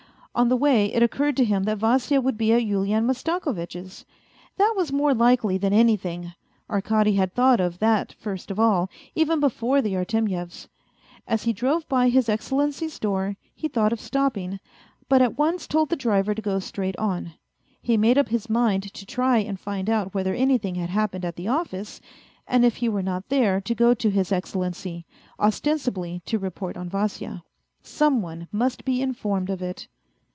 On 0.33 0.47
the 0.47 0.55
way 0.55 0.85
it 0.93 1.03
occurred 1.03 1.35
to 1.37 1.43
him 1.43 1.63
that 1.63 1.79
Vasya 1.79 2.21
would 2.21 2.37
be 2.37 2.53
at 2.53 2.63
Yulian 2.63 3.03
Mastako 3.05 3.51
vitch's. 3.53 4.05
That 4.55 4.75
was 4.77 4.89
more 4.93 5.13
likely 5.13 5.57
than 5.57 5.73
anything: 5.73 6.33
Arkady 6.69 7.15
had 7.15 7.33
thought 7.33 7.59
of 7.59 7.79
that 7.79 8.13
first 8.13 8.49
of 8.49 8.57
all, 8.57 8.89
even 9.13 9.41
before 9.41 9.81
the 9.81 9.93
Artemyevs'. 9.97 10.69
As 11.27 11.43
he 11.43 11.51
drove 11.51 11.85
by 11.89 12.07
His 12.07 12.29
Excellency's 12.29 12.97
door, 12.97 13.35
he 13.53 13.67
thought 13.67 13.91
of 13.91 13.99
stopping, 13.99 14.61
but 15.09 15.21
at 15.21 15.37
once 15.37 15.67
told 15.67 15.89
the 15.89 15.97
driver 15.97 16.33
to 16.33 16.41
go 16.41 16.59
straight 16.59 16.95
on. 16.97 17.33
He 17.81 17.97
made 17.97 18.17
up 18.17 18.29
his 18.29 18.49
mind 18.49 18.93
to 18.93 19.05
try 19.05 19.39
and 19.39 19.59
find 19.59 19.89
out 19.89 20.13
whether 20.13 20.33
anything 20.33 20.75
had 20.75 20.91
happened 20.91 21.25
at 21.25 21.35
the 21.35 21.49
office, 21.49 21.99
and 22.47 22.63
if 22.63 22.77
he 22.77 22.87
were 22.87 23.03
not 23.03 23.27
there 23.27 23.59
to 23.59 23.75
go 23.75 23.93
to 23.95 24.09
His 24.09 24.31
Excellency, 24.31 25.05
ostensibly 25.37 26.21
to 26.25 26.39
report 26.39 26.77
on 26.77 26.87
Vasya. 26.87 27.43
Some 27.83 28.21
one 28.21 28.47
must 28.53 28.85
be 28.85 29.01
informed 29.01 29.49
of 29.49 29.61
it. 29.61 29.89